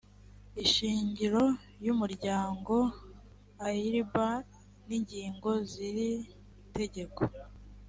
[0.63, 1.43] ishingiro
[1.85, 2.93] y umuryango s d
[3.67, 4.27] airiba
[4.87, 6.11] n ingingo z iri
[6.75, 7.21] tegeko